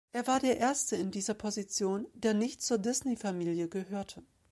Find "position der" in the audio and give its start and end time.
1.35-2.33